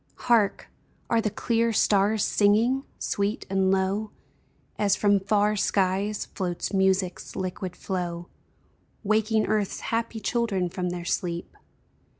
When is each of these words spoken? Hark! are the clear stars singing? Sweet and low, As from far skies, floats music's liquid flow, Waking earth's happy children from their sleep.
Hark! 0.15 0.67
are 1.11 1.21
the 1.21 1.29
clear 1.29 1.71
stars 1.71 2.23
singing? 2.23 2.85
Sweet 2.97 3.45
and 3.51 3.69
low, 3.69 4.09
As 4.79 4.95
from 4.95 5.19
far 5.19 5.55
skies, 5.55 6.25
floats 6.33 6.73
music's 6.73 7.35
liquid 7.35 7.75
flow, 7.75 8.27
Waking 9.03 9.45
earth's 9.45 9.79
happy 9.93 10.19
children 10.19 10.69
from 10.69 10.89
their 10.89 11.05
sleep. 11.05 11.55